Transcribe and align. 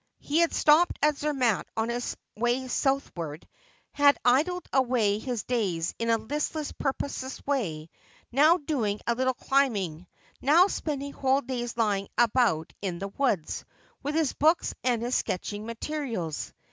He 0.17 0.39
had 0.39 0.51
stopped 0.51 0.97
at 1.03 1.17
Zermatt 1.17 1.67
on 1.77 1.89
his 1.89 2.17
way 2.35 2.67
southward; 2.67 3.47
had 3.91 4.17
idled 4.25 4.65
away 4.73 5.19
his 5.19 5.43
days 5.43 5.93
in 5.99 6.09
a 6.09 6.17
listless 6.17 6.71
purposeless 6.71 7.45
way; 7.45 7.87
now 8.31 8.57
doing 8.57 8.99
a 9.05 9.13
little 9.13 9.35
climbing, 9.35 10.07
now 10.41 10.65
spending 10.65 11.13
whole 11.13 11.41
days 11.41 11.77
lying 11.77 12.07
about 12.17 12.73
in 12.81 12.97
the 12.97 13.09
woods, 13.09 13.63
with 14.01 14.15
his 14.15 14.33
books 14.33 14.73
and 14.83 15.03
his 15.03 15.13
sketching 15.13 15.67
materials. 15.67 16.51